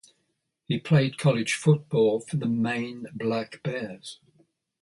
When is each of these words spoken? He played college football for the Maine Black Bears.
He 0.67 0.79
played 0.79 1.19
college 1.19 1.53
football 1.53 2.21
for 2.21 2.35
the 2.37 2.47
Maine 2.47 3.05
Black 3.13 3.61
Bears. 3.61 4.19